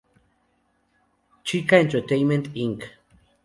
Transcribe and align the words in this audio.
Chika 1.43 1.75
Entertainment 1.83 2.45
Inc. 2.55 2.79